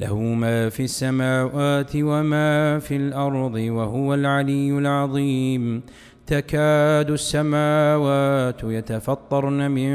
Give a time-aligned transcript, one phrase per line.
[0.00, 5.82] له ما في السماوات وما في الأرض وهو العلي العظيم.
[6.26, 9.90] تكاد السماوات يتفطرن من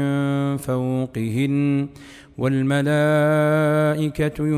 [0.56, 1.88] فوقهن
[2.38, 3.44] والملائكة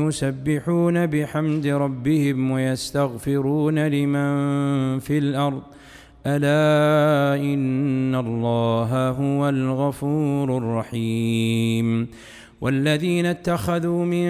[0.07, 5.61] يسبحون بحمد ربهم ويستغفرون لمن في الأرض.
[6.25, 12.07] ألا إن الله هو الغفور الرحيم.
[12.61, 14.25] والذين اتخذوا من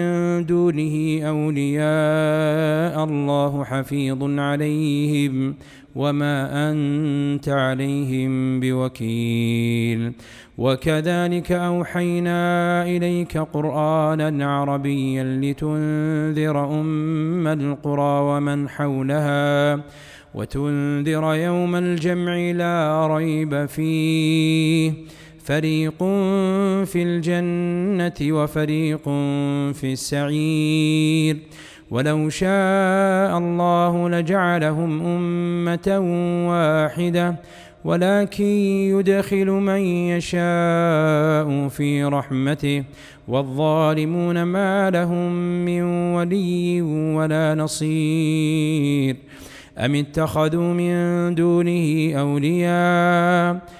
[0.46, 5.54] دونه أولياء الله حفيظ عليهم
[5.94, 10.12] وما أنت عليهم بوكيل.
[10.58, 19.80] وكذلك أوحينا إليك قرآنا عربيا لتنذر أم القرى ومن حولها
[20.34, 24.92] وتنذر يوم الجمع لا ريب فيه.
[25.50, 25.98] فريق
[26.84, 29.02] في الجنة وفريق
[29.72, 31.36] في السعير
[31.90, 35.98] ولو شاء الله لجعلهم أمة
[36.48, 37.34] واحدة
[37.84, 38.44] ولكن
[38.94, 39.80] يدخل من
[40.14, 42.84] يشاء في رحمته
[43.28, 45.32] والظالمون ما لهم
[45.64, 45.82] من
[46.14, 46.82] ولي
[47.16, 49.16] ولا نصير
[49.78, 53.79] أم اتخذوا من دونه أولياء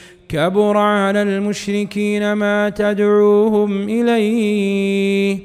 [0.31, 5.39] كبر على المشركين ما تدعوهم إليه.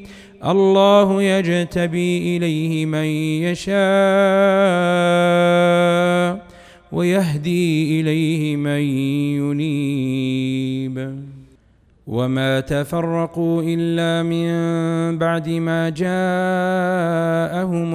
[0.44, 3.04] الله يجتبي إليه من
[3.46, 3.76] يشاء
[6.92, 8.80] ويهدي إليه من
[9.42, 11.25] ينيب.
[12.06, 14.48] وما تفرقوا الا من
[15.18, 16.08] بعد ما جاءهم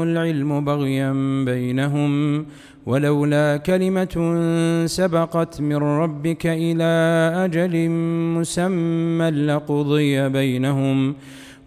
[0.04, 1.12] العلم بغيا
[1.46, 2.46] بينهم
[2.86, 4.16] ولولا كلمة
[4.86, 6.94] سبقت من ربك إلى
[7.46, 7.90] أجل
[8.40, 11.16] مسمى لقضي بينهم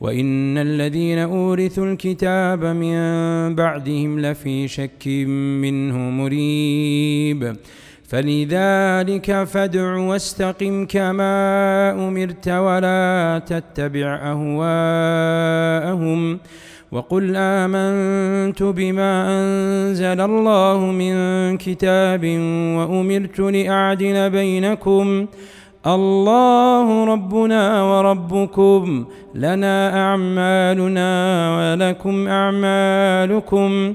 [0.01, 2.99] وإن الذين أورثوا الكتاب من
[3.55, 5.09] بعدهم لفي شك
[5.63, 7.57] منه مريب
[8.09, 14.15] فلذلك فادع واستقم كما أمرت ولا تتبع
[15.15, 16.39] أهواءهم
[16.93, 21.15] وقل آمنت بما أنزل الله من
[21.57, 22.25] كتاب
[22.77, 25.27] وأمرت لأعدل بينكم
[25.87, 29.05] الله ربنا وربكم
[29.35, 31.09] لنا أعمالنا
[31.57, 33.95] ولكم أعمالكم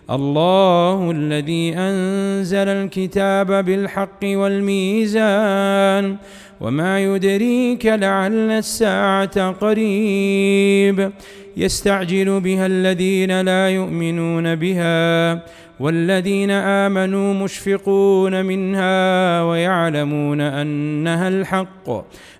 [0.11, 6.15] الله الذي أنزل الكتاب بالحق والميزان
[6.61, 11.11] وما يدريك لعل الساعة قريب
[11.57, 15.33] يستعجل بها الذين لا يؤمنون بها
[15.81, 21.89] والذين آمنوا مشفقون منها ويعلمون أنها الحق.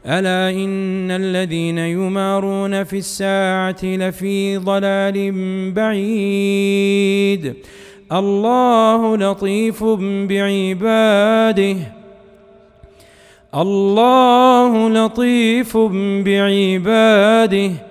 [0.05, 5.31] ألا إن الذين يمارون في الساعة لفي ضلال
[5.71, 7.55] بعيد.
[8.11, 9.83] الله لطيف
[10.29, 11.75] بعباده.
[13.55, 15.77] الله لطيف
[16.25, 17.90] بعباده.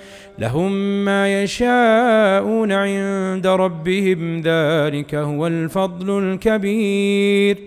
[0.41, 7.57] لهم ما يشاءون عند ربهم ذلك هو الفضل الكبير.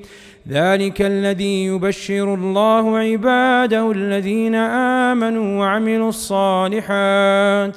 [0.48, 4.54] ذلك الذي يبشر الله عباده الذين
[5.10, 7.76] آمنوا وعملوا الصالحات.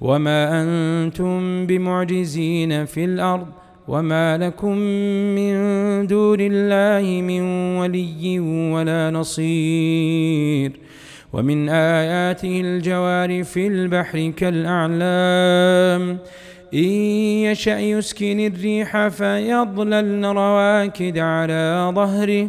[0.00, 3.46] وما أنتم بمعجزين في الأرض
[3.88, 4.76] وما لكم
[5.38, 5.54] من
[6.06, 7.42] دون الله من
[7.78, 8.40] ولي
[8.72, 10.72] ولا نصير
[11.32, 16.18] ومن آياته الجوار في البحر كالأعلام
[16.74, 16.90] إن
[17.48, 22.48] يشأ يسكن الريح فيضللن رواكد على ظهره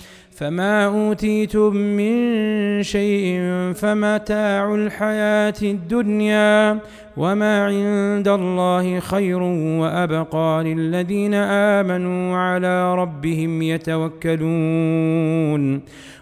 [0.41, 3.39] فما أوتيتم من شيء
[3.73, 6.79] فمتاع الحياة الدنيا
[7.17, 9.41] وما عند الله خير
[9.81, 15.01] وأبقى للذين آمنوا على ربهم يتوكلون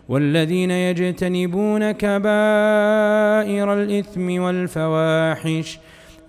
[0.10, 5.80] والذين يجتنبون كبائر الإثم والفواحش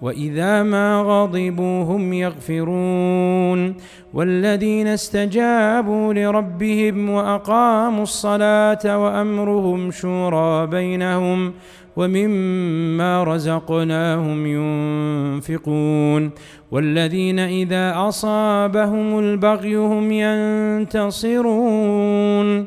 [0.03, 3.75] وإذا ما غضبوا هم يغفرون
[4.15, 11.53] والذين استجابوا لربهم وأقاموا الصلاة وأمرهم شورى بينهم
[11.97, 16.31] ومما رزقناهم ينفقون
[16.71, 20.13] والذين إذا أصابهم البغي هم
[20.87, 22.67] ينتصرون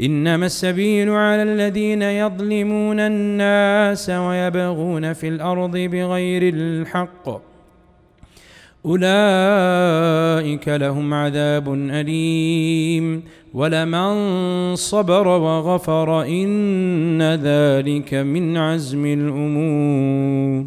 [0.00, 7.28] إنما السبيل على الذين يظلمون الناس ويبغون في الأرض بغير الحق.
[8.86, 13.22] أولئك لهم عذاب أليم.
[13.54, 20.66] ولمن صبر وغفر إن ذلك من عزم الأمور.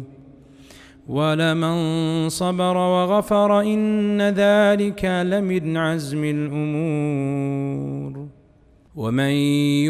[1.08, 8.26] ولمن صبر وغفر إن ذلك لمن عزم الأمور.
[8.96, 9.34] ومن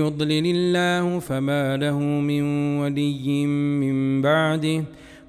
[0.01, 2.43] يضلل الله فما له من
[2.79, 4.85] ولي من بعده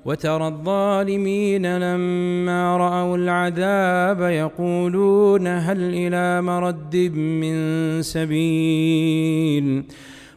[0.06, 7.56] وترى الظالمين لما رأوا العذاب يقولون هل إلى مرد من
[8.02, 9.84] سبيل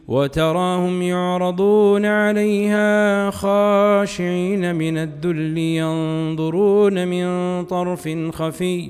[0.07, 7.25] وتراهم يعرضون عليها خاشعين من الذل ينظرون من
[7.65, 8.89] طرف خفي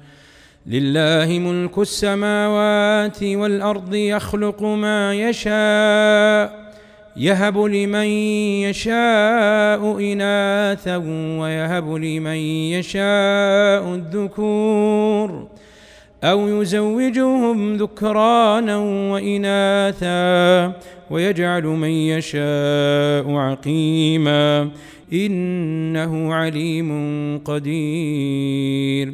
[0.67, 6.71] لله ملك السماوات والأرض يخلق ما يشاء
[7.17, 8.05] يهب لمن
[8.69, 10.97] يشاء إناثا
[11.39, 12.35] ويهب لمن
[12.77, 15.47] يشاء الذكور
[16.23, 18.77] أو يزوجهم ذكرانا
[19.11, 20.73] وإناثا
[21.09, 24.69] ويجعل من يشاء عقيما
[25.13, 26.91] إنه عليم
[27.45, 29.13] قدير.